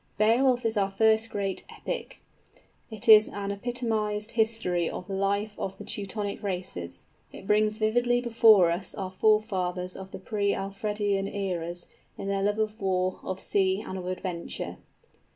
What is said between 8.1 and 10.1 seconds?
before us our forefathers of